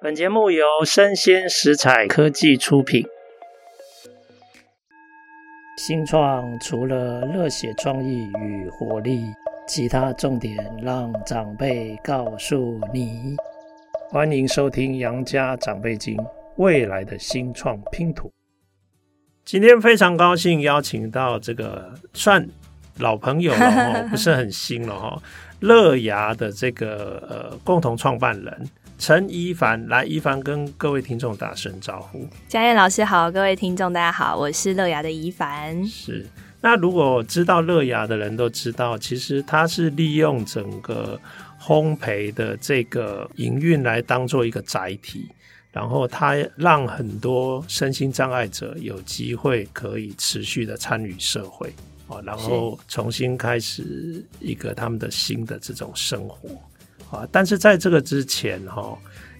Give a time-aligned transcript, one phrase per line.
[0.00, 3.04] 本节目由生鲜食材科技出品。
[5.76, 9.24] 新创除了热血创意与活力，
[9.66, 13.34] 其他重点让长辈告诉你。
[14.08, 16.16] 欢迎收听《杨家长辈经》，
[16.58, 18.30] 未来的新创拼图。
[19.44, 22.48] 今天非常高兴邀请到这个算
[22.98, 25.20] 老朋友了哈， 不是很新了哈，
[25.58, 28.70] 乐牙的这个呃共同创办人。
[28.98, 32.28] 陈一凡，来，一凡跟各位听众打声招呼。
[32.48, 35.86] 嘉燕老师好，各位听众大家好，我是乐雅的一凡。
[35.86, 36.26] 是，
[36.60, 41.18] 那如果知道乐雅的人都知道，其实它是利用整个
[41.60, 45.28] 烘焙的这个营运来当做一个载体，
[45.70, 51.72] 然后它让很多身心障碍者有机会可以持续的参与社会
[52.08, 56.48] 啊，然后重新开始一个他们的新的这种生活。
[57.10, 57.26] 啊！
[57.30, 58.96] 但是在这个之前，哈，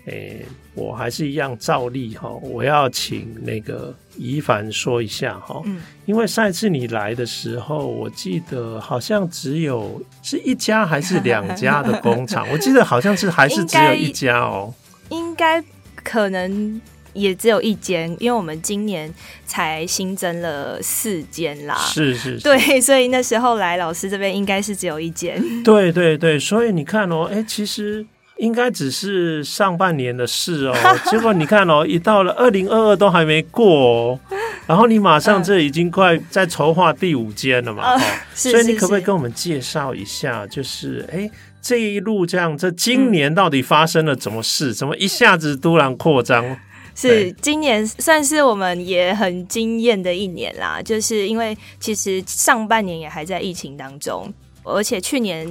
[0.06, 14.72] 诶，我还是一样照例哈，我要请那个怡凡说一下哈，嗯，因为上一次你来的时候，我记得好像只有是一家还是两家的工厂， 我记得好像是还是只有一家哦，
[15.10, 15.62] 应该
[16.02, 16.80] 可能。
[17.12, 19.12] 也只有一间，因为我们今年
[19.46, 21.74] 才新增了四间啦。
[21.76, 25.42] 是是是，对，所以那时候来老师这边应该是只有一间。
[25.62, 28.04] 对对对，所以你看哦，哎，其实
[28.36, 30.74] 应该只是上半年的事哦。
[31.10, 34.20] 结果你看哦，一到了二零二二都还没过哦，
[34.66, 37.94] 然后你马上这已经快在筹划第五间了嘛。
[37.94, 38.00] 哦，
[38.34, 40.46] 所以你可不可以跟我们介绍一下？
[40.46, 41.28] 就是哎，
[41.60, 44.72] 这一路这样，这今年到底发生了什么事？
[44.72, 46.56] 怎么一下子突然扩张？
[47.00, 54.32] 是今年算是我们也很惊艳的一年啦，就是因为其实上半年也还在疫情当中，
[54.64, 55.48] 而且去年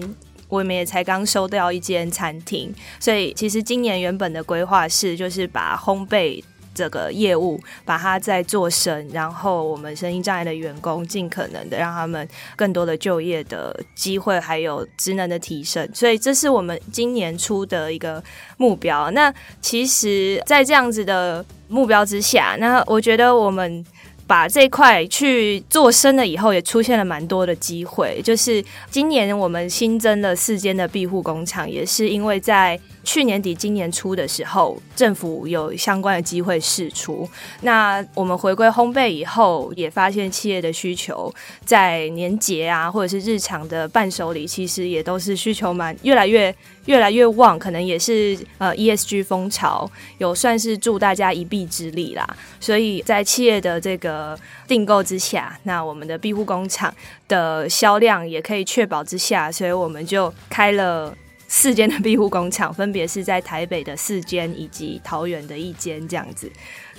[0.50, 6.44] 我们也才刚收掉一间餐厅，所以其实今年原本的规划是就是把烘焙。
[6.78, 18.24] 这个业务把它再做深，然后我们身心障碍的员工尽可能的让他们更多的就业的机会，还有职能的提升，所以这是我们今年初的一个
[18.58, 19.10] 目标。
[19.10, 23.84] 那其实，在这样子的目标之下，那我觉得我们
[24.28, 28.22] 把这块去做深了以后，也出现了蛮多的机会。
[28.24, 32.80] 就是今年我们新增了四间的庇护工厂，也是因为在。
[33.08, 37.26] 去年底、今年初的时候，政府有相关的机会释出。
[37.62, 46.54] 那我们回归烘焙以后，也发现企业的需求在年节啊，或者是日常的伴手礼，其实也都是需求蛮越来越、
[46.88, 47.58] 越来越旺。
[47.58, 52.28] 可能也是呃 ESG 风潮有算是助大家一臂之力啦。
[52.60, 56.94] 所以在企业的这个订购之下，那我们的庇护工厂
[57.30, 61.16] 的销量也可以确保之下，所以我们就开了。
[61.48, 66.52] 四间的庇护工厂， 分别是在台北的四间以及桃园的一间，这样子。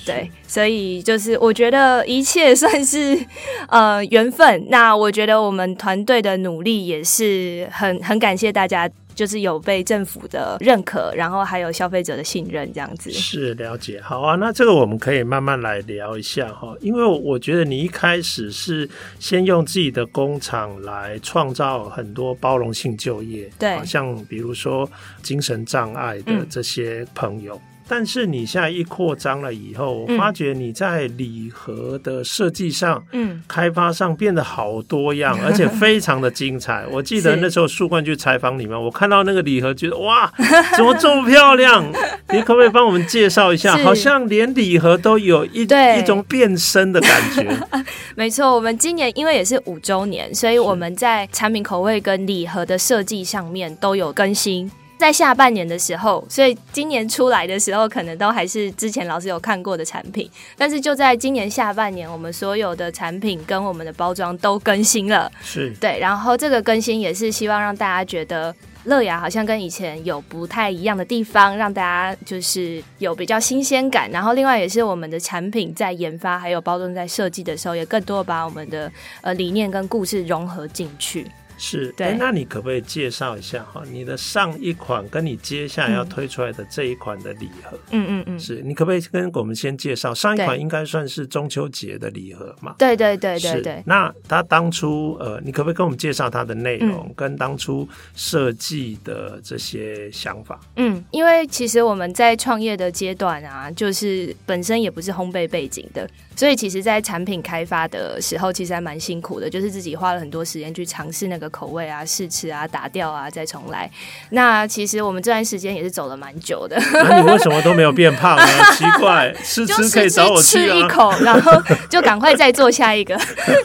[0.06, 3.18] 对，所以就是我觉得一切算是
[3.68, 4.66] 呃缘分。
[4.68, 8.88] 那我觉得我们团队的努力也是很很感谢大家。
[9.18, 13.10] 就是有被政府的认可，然后还有消费者的信任，这样子。
[13.10, 24.88] 是了解，好啊，那这个我们可以慢慢来聊一下哈，因为我觉得你一开始是先用自己的工厂来创造很多包容性就业，对，像比如说
[25.20, 27.56] 精神障碍的这些朋友。
[27.56, 36.84] 嗯但是你现在一扩张了以后，我发觉你在礼盒的设计上、嗯，开发上变得好多样， 而且非常的精彩。
[36.90, 40.30] 我记得那时候树冠去采访你们，我看到那个礼盒，觉得哇，
[40.76, 41.84] 怎么这么漂亮？
[42.30, 43.76] 你可不可以帮我们介绍一下？
[43.78, 47.48] 好像连礼盒都有一一种变身的感觉。
[48.14, 54.70] 没错，我们今年因为也是五周年，所以我们在产品口味跟礼盒的设计上面都有更新。
[54.98, 60.28] 在下半年的时候，所以今年出来的时候，可能都还是之前老师有看过的产品。
[60.56, 65.30] 但是就在今年下半年，我们所有的产品跟我们的包装都更新了。
[65.40, 68.52] 是对，然后这个更新也是希望让大家觉得
[68.84, 74.10] 乐雅好像跟以前有不太一样的地方，让大家就是有比较新鲜感。
[74.10, 78.90] 然后另外也是我们的产品在研发还有包装在设计的时候，也更多把我们的
[79.20, 81.24] 呃理念跟故事融合进去。
[81.58, 83.82] 是，对，那你可不可以介绍一下哈？
[83.90, 92.74] 你的上一款跟你接下来要推出来的这一款的礼盒，嗯嗯嗯，是你可不可以跟我们先介绍上一款应该算是中秋节的礼盒嘛？
[92.78, 93.82] 对对对对对。
[93.84, 100.60] 那他当初呃，你可不可以跟我们介绍它的内容、嗯、跟当初设计的这些想法？
[100.76, 106.08] 嗯，因为其实我们在创业的阶段啊，就是本身也不是烘焙背景的。
[106.38, 113.88] 所以其实，在产品开发的时候，其实还蛮辛苦的，就是自己花了很多时间去尝试那个个口味啊，试吃啊，打掉啊，再重来。
[114.30, 116.76] 那其实我们这段时间也是走了蛮久的。
[116.92, 118.44] 那你为什么都没有变胖呢？
[118.74, 120.74] 奇怪，试吃可以找我去啊。
[120.74, 121.52] 吃一口，然后
[121.88, 123.16] 就赶快再做下一个，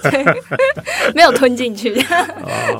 [0.03, 0.23] 对，
[1.15, 1.91] 没有吞进去。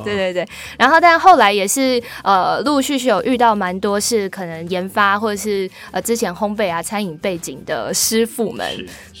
[0.04, 0.46] 对对对。
[0.78, 8.64] 然后，但后来也是呃，陆陆续续有遇到蛮多是可能研发或者是呃之前烘焙啊、餐饮背景的师傅们，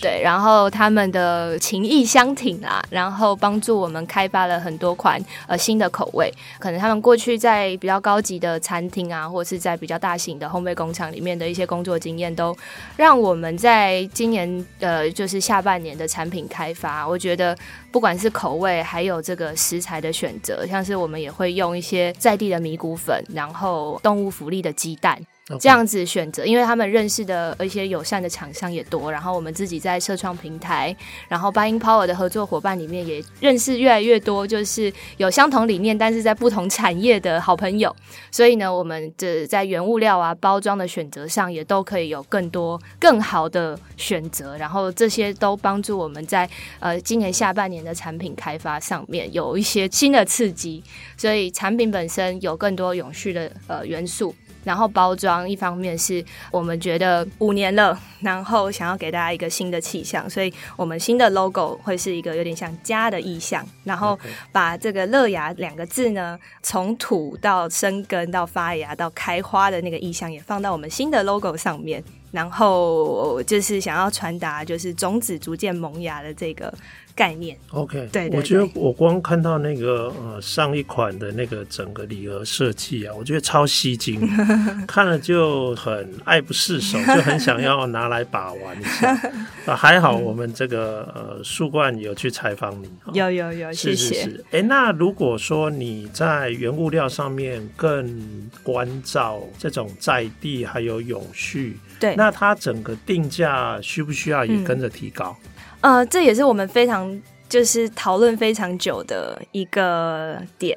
[0.00, 6.32] 对，然后他们的情谊相挺啊，然后帮助我们开发了很多款呃新的口味。
[6.58, 12.56] 可能他们过去在比较高级的餐厅啊，或者是在比较大型的烘焙工厂里面的一些工作经验，都
[12.96, 17.56] 让我们在今年呃就是下半年的产品开发，我觉得
[17.90, 25.20] 不管是口味还有这个食材的选择，像是我们也会用一些在地的米谷粉，然后动物福利的鸡蛋。
[25.60, 30.96] 这样子选择，因为他们认识的一些友善的厂商也多，然后我们自己在社创平台，
[31.28, 37.94] 然后 Buyin Power 的合作伙伴里面也认识越来越多，就是有相同理念，但是在不同产业的好朋友。
[38.30, 44.56] 所以呢，我们这在原物料啊、包装的选择上，也都可以有更多更好的选择。
[44.56, 46.48] 然后这些都帮助我们在
[46.80, 50.82] 呃今年下半年的产品开发上面有一些新的刺激。
[51.18, 54.34] 所以产品本身有更多永续的呃元素。
[54.64, 64.18] 然后包装，一方面是我们觉得五年了，然后想要给大家一个新的气象，所以我们新的 logo 会是一个有点像家的意象，然后
[64.50, 72.02] 把这个乐芽两个字呢，从土到生根到发芽到开花的那个意象也放到我们新的 logo 上面。
[72.34, 76.74] 然后就是想要传达，就是种子逐渐萌芽的这个
[77.14, 77.56] 概念。
[77.70, 84.20] OK，对，对，对，我觉得我光看到那个呃上一款的那个整个礼盒设计啊，我觉得超吸睛，
[84.84, 89.12] 看了就很爱不释手，就很想要拿来把玩一下。
[89.64, 94.14] 啊，还好我们这个呃树冠有去采访你，有有有，谢谢。
[94.14, 94.44] 是是是。
[94.50, 101.78] 哎，那如果说你在原物料上面更关照这种在地还有永续。
[102.00, 105.36] 对，那它整个定价需不需要也跟着提高？
[105.80, 110.76] 嗯，呃，这也是我们非常就是讨论非常久的一个点。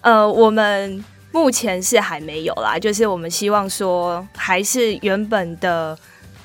[0.00, 5.98] 呃，我们目前是还没有啦，就是我们希望说还是原本的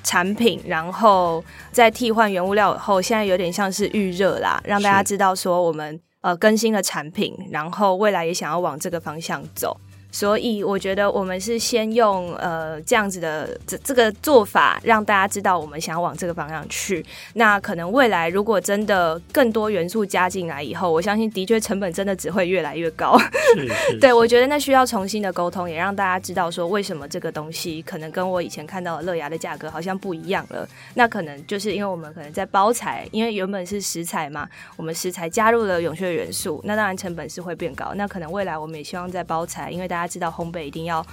[0.03, 9.77] 产品，然后在替换原物料以后，现在有点像是预热啦，让大家知道说我们呃更新了产品，然后未来也想要往这个方向走。
[10.11, 17.03] 所以我觉得我们是先用呃这样子的这这个做法，让大家知道我们想要往这个方向去。
[17.33, 23.17] 那可能未来如果真的更多元素加进来以后，我相信的确成本真的只会越来越高。
[24.01, 30.67] 对，我觉得那需要重新的沟通，也让大家知道说为什么这个东西可能跟我以前看到的乐牙的价格好像不一样了。
[30.93, 37.93] 那可能就是因为我们可能在包材，因为原本是食材嘛，我们食材加入了永续的元素，那当然成本是会变高。
[37.95, 40.00] 那可能未来我们也希望在包材，因为大家。
[40.01, 41.05] 大家知道烘焙一定要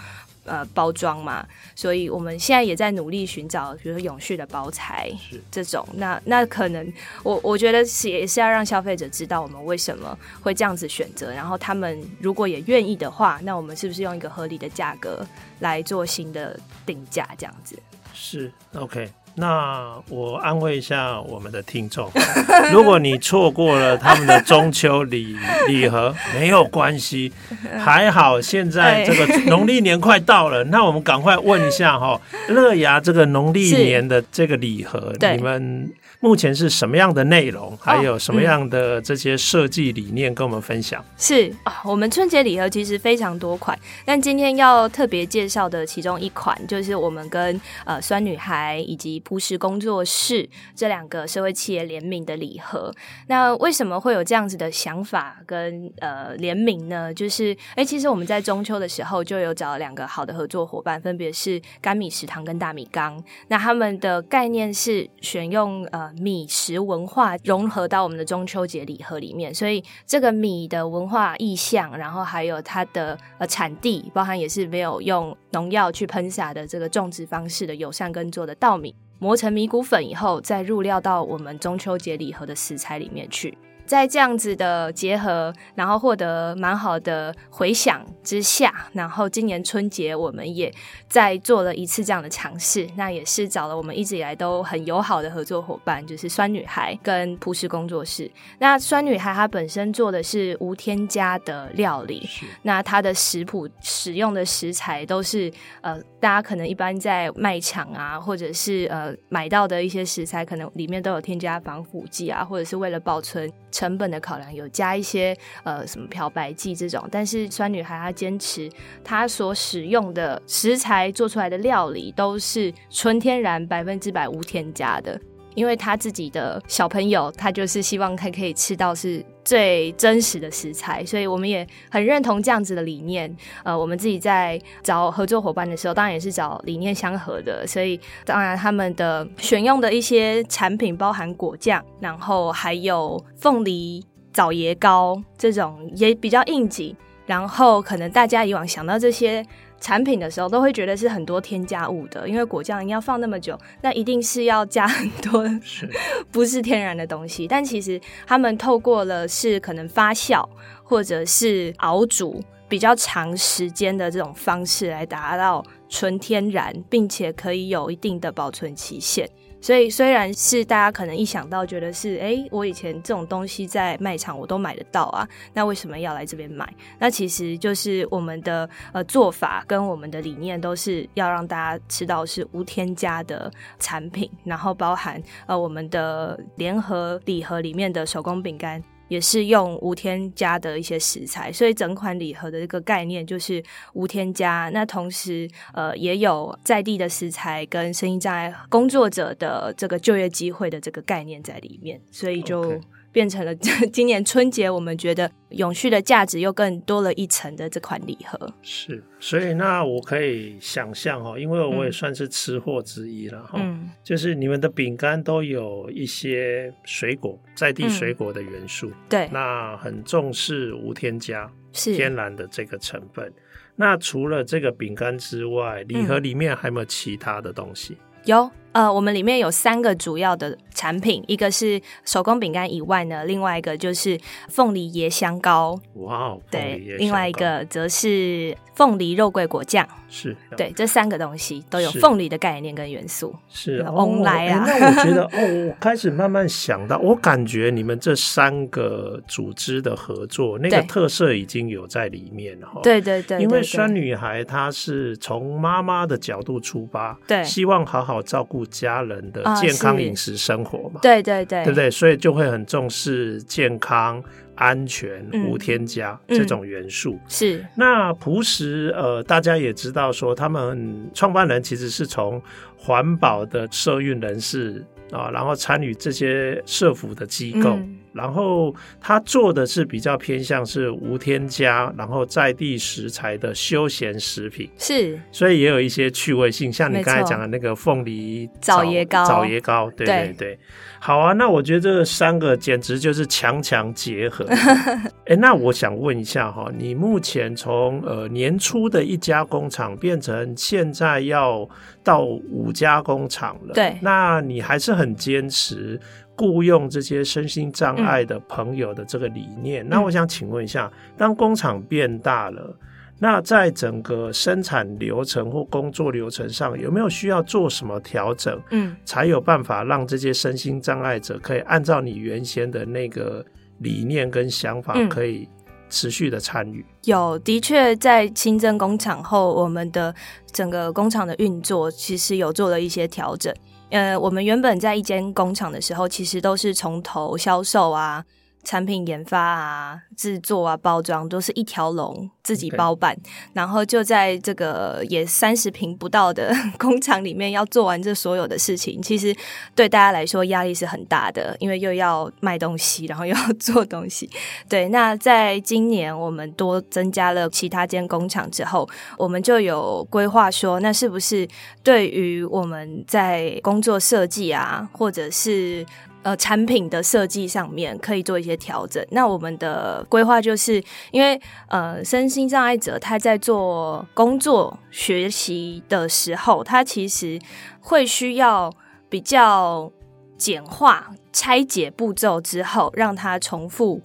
[0.47, 5.13] 呃包装嘛，所以我们现在也在努力寻找，比如说永续的包材
[5.51, 5.87] 这种。
[5.93, 6.91] 那那可能
[7.23, 15.27] 我我觉得是也是要让消费者知道我们为什么会这样子选择，然后他们如果也愿意的话，那我们是不是用一个合理的价格
[15.59, 17.79] 来做新的定价这样子？
[18.15, 19.13] 是 OK。
[19.39, 22.11] 那我安慰一下我们的听众，
[22.73, 25.37] 如果你错过了他们的中秋礼
[25.69, 27.33] 礼盒，没有关系，
[27.79, 35.93] 还好现在这个农历年快到了，那我们赶快问一下哈，乐牙这个农历年的这个礼盒，你们。
[36.21, 37.79] 目前是什么样的内容？
[37.81, 41.01] 还有什么样的这些设计理念跟我们分享？
[41.01, 52.91] 哦嗯、是啊，我们春节礼盒其实非常多款，但今天要特别介绍的其中一款，就是我们跟呃酸女孩以及朴实工作室这两个社会企业联名的礼盒。
[53.27, 57.13] 那为什么会有这样子的想法跟呃联名呢？
[57.13, 63.23] 就是哎、其实我们在中秋的时候就有找了两个好的合作伙伴，分别是甘米食堂跟大米缸。
[63.49, 66.11] 那他们的概念是选用呃。
[66.19, 83.57] 米食文化融合到我们的中秋节礼盒里面，所以这个米的文化意象，然后还有它的呃产地，包含也是没有用农药去喷洒的这个种植方式的友善耕作的稻米，磨成米谷粉以后，再入料到我们中秋节礼盒的食材里面去。
[83.89, 90.73] 在这样子的结合，然后获得蛮好的回响之下，然后今年春节我们也
[91.09, 98.31] 在做了一次这样的尝试，那也是找了我们一直以来都很友好的合作伙伴，就是酸女孩跟朴实工作室。
[98.59, 102.29] 那酸女孩她本身做的是无添加的料理，
[102.61, 113.51] 那她的食谱使用的食材都是呃，大家可能一般在卖场啊，或者是呃买到的一些食材，可能里面都有添加防腐剂啊，或者是为了保存。
[113.71, 118.71] 成本的考量，有加一些呃什么漂白剂这种，但是酸女孩她坚持
[119.03, 125.21] 她所使用的食材做出来的料理都是纯天然、百分之百无添加的。
[125.55, 133.35] 因为他自己的小朋友，他就是希望他可以吃到是最真实的食材，所以我们也很认同这样子的理念。
[133.65, 137.67] 呃，我们自己在找合作伙伴的时候，当然也是找理念相合的。
[137.67, 146.97] 所以，当然他们的选用的一些产品，包含果酱，然后还有凤梨枣椰糕这种也比较应景。
[147.27, 149.45] 然后，可能大家以往想到这些。
[149.81, 155.89] 产品的时候都会觉得是很多添加物的，因为果酱你要放那么久，那一定是要加很多是
[156.33, 157.47] 不是天然的东西。
[157.47, 160.45] 但其实他们透过了是可能发酵
[160.83, 169.29] 或者是熬煮比较长时间的这种方式来达到纯天然，并且可以有一定的保存期限。
[169.61, 176.73] 所以，虽然是大家可能一想到觉得是，哎、我以前这种东西在卖场我都买得到啊，那为什么要来这边买？
[176.99, 188.83] 那其实就是我们的呃做法跟我们的理念都是要让大家吃到是无添加的产品，然后包含呃我们的联合礼盒里面的手工饼干。
[189.09, 193.63] 也是用无添加的一些食材，所以整款礼盒的这个概念就是
[193.95, 194.71] 无添加。
[194.73, 202.81] 那同时，呃，也有在地的食材跟声音障碍工作者的这个就业机会的这个概念在里面，所以就。
[203.11, 203.55] 变成了
[203.93, 208.53] 今年春节，我们觉得永续的价值又更多了一层的这款礼盒。
[208.63, 223.33] 是，所以那我可以想象哈，因为我也算是吃货之一了哈，嗯，就是你们的饼干都有一些水果，在地水果的元素，嗯、对，那很重视无添加、是天然的这个成分。
[223.75, 227.95] 那除了这个饼干之外，礼盒里面还有没有其他的东西？
[227.95, 228.51] 嗯、有。
[228.73, 235.79] 呃，我们里面有三个主要的产品，一个是手工饼干以外呢，另外一个就是凤梨椰香膏。
[235.95, 239.89] 哇哦，对，另外一个则是凤梨肉桂果酱。
[240.11, 243.35] 是，对，这三个东西都有凤梨的概念跟元素。
[243.49, 244.65] 是，翁来啊。
[244.67, 252.69] 那我觉得， 哦，我开始慢慢想到，我感觉你们这三个组织的合作，那个特色已经有在里面了。
[252.83, 258.59] 对对对，因为酸女孩她是从妈妈的角度出发，对，希望好好照顾。
[258.71, 261.91] 家人的健康饮食生活嘛，对对对，对不对？
[261.91, 264.23] 所以就会很重视健康、
[264.55, 267.19] 安全、无添加这种元素。
[267.29, 272.41] 是那朴实，呃，大家也知道说，他们创办人其实是从
[272.77, 277.79] 环保的社运人士啊，然后参与这些社服的机构。
[278.19, 290.09] 然后他做的是比较偏向是无添加，然后在地食材的休闲食品，是，所以也有一些趣味性，像你刚才讲的那个凤梨枣椰膏，枣椰膏，对。
[290.09, 290.59] 对对，
[290.99, 294.45] 好啊，那我觉得这三个简直就是强强结合。
[295.27, 301.69] 哎，那我想问一下哈，你目前从呃年初的一家工厂变成现在要
[302.03, 306.01] 到五家工厂了，对，那你还是很坚持。
[306.39, 312.79] 雇佣这些身心障碍的朋友的这个理念，嗯、那我想请问一下，当工厂变大了，
[313.19, 318.57] 那在整个生产流程或工作流程上，有没有需要做什么调整？
[318.71, 323.45] 嗯，才有办法让这些身心障碍者可以按照你原先的那个
[323.79, 325.49] 理念跟想法，可以
[325.91, 326.87] 持续的参与？
[327.05, 330.15] 有，的确在新增工厂后，我们的
[330.53, 333.53] 整个工厂的运作其实有做了一些调整。
[333.91, 338.25] 呃，我们原本在一间工厂的时候，其实都是从头销售啊。
[338.65, 343.17] 产品研发啊、制作啊、包装都是一条龙自己包办.
[343.53, 349.35] 然后就在这个也三十平不到的 工厂里面要做完这所有的事情，其实
[349.75, 354.29] 对大家来说压力是很大的，因为又要卖东西，然后又要 做东西。
[354.69, 361.49] 对，那在今年我们多增加了其他间工厂之后，我们就有规划说，那是不是
[361.83, 365.87] 对于我们在工作设计啊，或者是
[366.29, 369.03] 呃，产品的设计上面可以做一些调整。
[369.13, 377.41] 那我们的规划就是，因为呃，身心障碍者他在做工作学习的时候，他其实
[377.81, 378.71] 会需要
[379.09, 379.91] 比较
[380.37, 384.03] 简化、拆解步骤之后，让他重复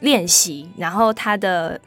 [0.00, 1.80] 练习，然后他的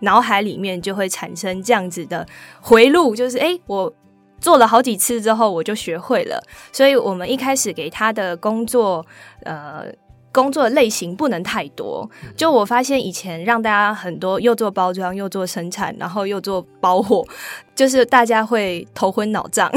[0.00, 2.26] 脑海里面就会产生这样子的
[2.60, 3.94] 回路，就是诶，我。
[4.42, 6.42] 做了好几次之后，我就学会了。
[6.72, 9.06] 所以，我们一开始给他的工作，
[9.44, 9.84] 呃，
[10.32, 12.10] 工作类型不能太多。
[12.36, 17.24] 就我发现，以前让大家很多又做包装，又做生产，然后又做包货，
[17.76, 19.70] 就是大家会头昏脑胀。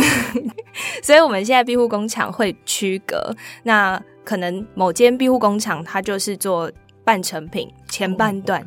[1.04, 3.34] 所以，我们现在庇护工厂会区隔。
[3.64, 6.72] 那可能某间庇护工厂，它就是做
[7.06, 8.66] 半成品前半段，哦、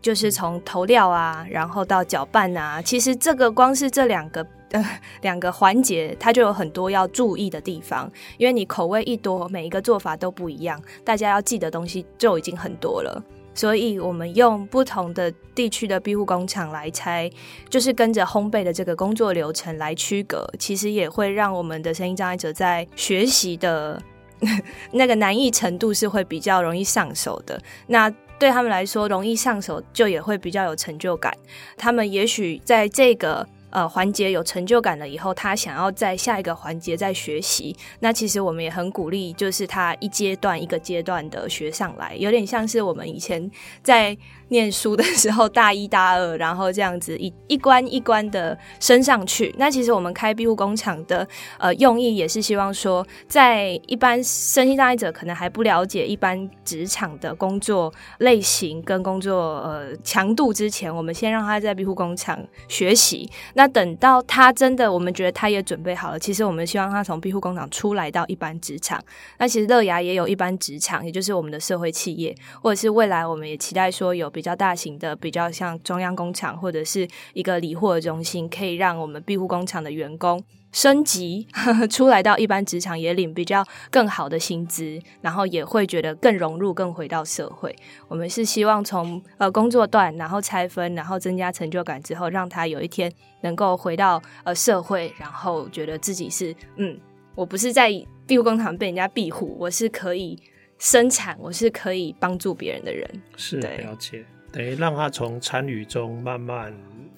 [0.00, 4.84] 就是从投料啊，然后到搅拌啊，其实这个光是这两个呃
[5.22, 13.20] 两个环节，它就有很多要注意的地方，因为你口味一多，每一个做法都不一样，大家要记的东西就已经很多了。
[13.54, 17.28] 所以我们用不同的地区的庇护工厂来拆，
[17.68, 24.00] 就是跟着烘焙的这个工作流程来区隔，其实也会让我们的声音障碍者在学习的
[24.92, 27.60] 那个难易程度是会比较容易上手的。
[27.86, 31.32] 那对他们来说，容易上手就也会比较有成就感。
[31.76, 33.46] 他们也许在这个。
[33.70, 37.76] 呃，环节有成就感了以后，他想要在下一个环节再学习。
[38.00, 43.50] 那其实我们也很鼓励，就是他一阶段一个阶段的学上来，有点像是我们以前
[43.82, 44.16] 在。
[44.48, 49.54] 念书的时候，大一、大二，然后这样子一一关一关的升上去。
[49.58, 51.26] 那其实我们开庇护工厂的
[51.58, 63.28] 呃用意，也是希望说，在一般身心障碍者可能还不了解一般职场的工作类型跟工作呃强度之前，我们先让他在庇护工厂学习。
[63.52, 68.98] 那等到他真的，我们觉得他也准备好了，其实我们希望他从庇护工厂出来到一般职场。
[69.36, 74.32] 那其实乐牙也有一般职场，也就是我们的社会企业，或者是未来我们也期待说有。
[74.38, 80.40] 比较大型的，比较像中央工厂或者是一个理货中心，可以让我们庇护工厂的员工
[80.70, 87.74] 升级呵呵 出来到一般职场，也领比较更好的薪资，然后也会觉得更融入，更回到社会。
[88.06, 96.96] 我们是希望从呃工作段，然后拆分，然后增加成就感之后，让他有一天能够回到呃社会，然后觉得自己是嗯，
[97.34, 97.90] 我不是在
[98.24, 100.38] 庇护工厂被人家庇护，我是可以。
[100.78, 106.72] 生产，我是可以帮助别人的人，是了解，等于让他从参与中慢慢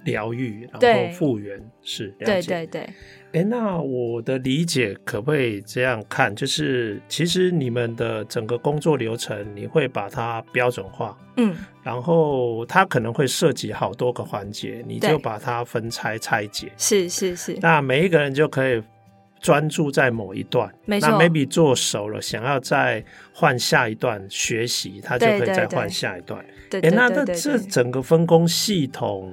[0.04, 2.90] 疗愈，然后复原，是了解，对对对。
[3.32, 6.34] 哎，那我的理解可不可以这样看？
[6.34, 18.82] 就是其实你们的整个工作流程，你会把它标准化，嗯，然后它可能会涉及好多个环节，你就把它分拆拆解，是是是，那每一个人就可以。
[19.40, 26.44] 专注在某一段，那 maybe 做熟了，想要再换下一段学习，他就可以再换下一段。
[26.70, 26.80] 对。
[26.82, 29.32] 哎，那这这整个分工系统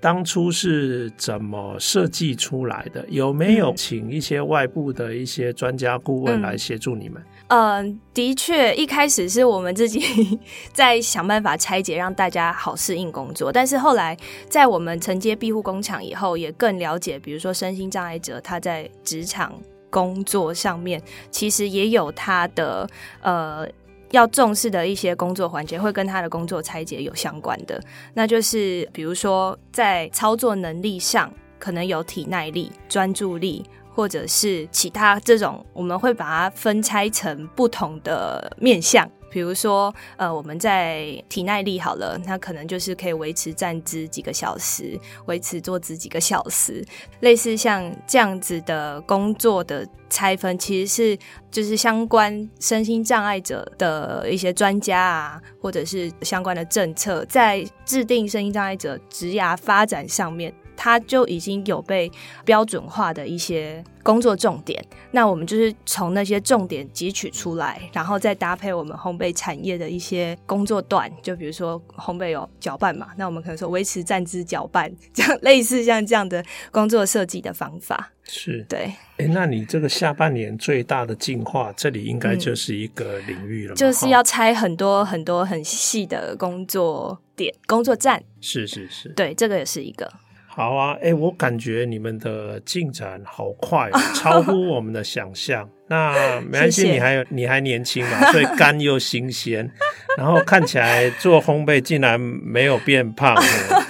[0.00, 3.04] 当初是怎么设计出来的？
[3.08, 7.20] 有没有请一些外部的一些专家顾问来协助你们？
[7.48, 10.38] 嗯、的确，一开始是我们自己
[10.74, 13.50] 在想办法拆解，让大家好适应工作。
[13.50, 14.14] 但是后来，
[14.50, 19.54] 在我们承接庇护工厂以后，也更了解，比如说身心障碍者他在职场
[19.88, 22.86] 工作上面，其实也有他的
[23.22, 23.66] 呃
[24.10, 27.82] 要重视的一些工作环节，会跟他的工作拆解有相关的。
[28.12, 33.64] 那就是比如说在操作能力上，可能有体耐力、专注力。
[33.98, 39.10] 或者是其他这种，我们会把它分拆成不同的面向。
[39.28, 46.84] 比如说，呃，我们在体耐力好了，那可能就是可以维持站姿几个小时，维持坐姿几个小时，
[47.18, 51.18] 类似像这样子的工作的拆分，其实是
[51.50, 60.54] 就是相关身心障碍者的一些专家啊，或者是相关的政策，在制定身心障碍者职涯发展上面。
[60.78, 62.10] 它就已经有被
[62.44, 78.12] 标准化的一些工作重点，那我们就是从那些重点汲取出来，然后再搭配我们烘焙产业的一些工作段，就比如说烘焙有搅拌嘛，那我们可能说维持站姿搅拌，这样类似像这样的工作设计的方法。
[78.30, 78.80] 是对，
[79.16, 88.22] 哎、欸，那你这个下半年最大的进化，这里应该就是一个领域了，嗯，就是要拆很多很多很细的工作点、工作站。
[88.40, 90.10] 是是是，对，这个也是一个。
[90.58, 95.68] 好啊，哎、欸，我感觉你们的进展好快， 超乎我们的想象。
[95.86, 99.70] 那没关系，你还有你还年轻嘛，所以肝又新鲜，
[100.18, 103.40] 然后看起来做烘焙竟然没有变胖，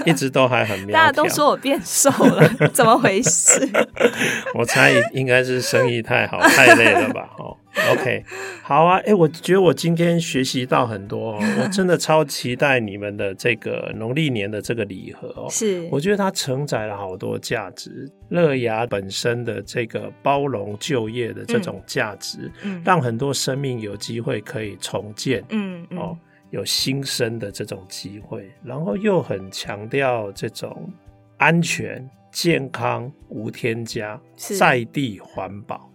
[0.05, 0.93] 一直都还很 苗条。
[0.93, 3.67] 大家都说我变瘦了，怎么回事？
[4.55, 7.31] 我猜应该是生意太好，太累了吧？
[7.39, 7.57] 哦。
[7.93, 8.25] OK，
[8.63, 15.47] 好啊，哎、欸，我觉得我今天学习到很多，哦，我真的超期待你们的这个农历年的这个礼盒哦。
[15.51, 26.17] 是，我觉得它承载了好多价值，乐牙本身的这个包容就业的这种价值，嗯，让很多生命有机会可以重建，嗯，哦，
[26.51, 30.93] 有新生的这种机会，然后又很强调这种
[31.39, 35.91] 安全、健康、无添加、在地环保。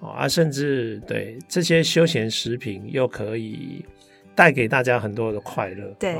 [0.00, 3.84] 啊，甚至对这些休闲食品又可以
[4.34, 5.94] 带给大家很多的快乐。
[5.98, 6.16] 对，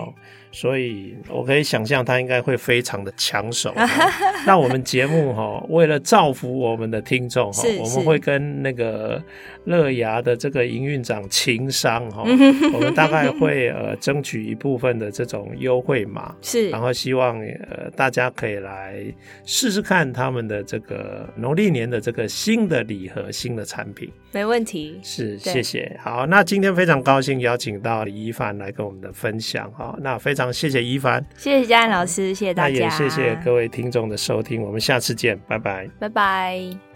[0.52, 3.72] 所以我可以想象他应该会非常的抢手。
[4.46, 9.22] 那我们节目哈，为了造福我们的听众哈，我们会跟那个
[9.64, 12.22] 乐牙的这个营运长情商哈，
[12.72, 19.04] 我们大概会呃争取一部分的这种优惠码，是，然后希望呃大家可以来
[19.44, 24.10] 试试看他们的这个农历年的这个新的礼盒、新的产品。
[24.32, 25.98] 没问题，是，谢谢。
[26.00, 36.89] 好，那今天非常高兴邀请到李一凡来跟我们的分享哈，那非常谢谢一凡，谢谢嘉安老师，谢谢大家，那也谢谢各位听众的收听，我们下次见，拜拜，拜拜。